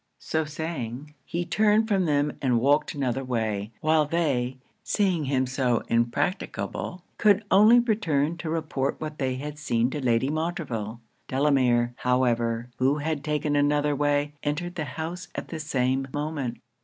[0.17, 5.83] So saying, he turned from them and walked another way; while they, seeing him so
[5.89, 11.01] impracticable, could only return to report what they had seen to Lady Montreville.
[11.27, 16.57] Delamere, however, who had taken another way, entered the house at the same moment.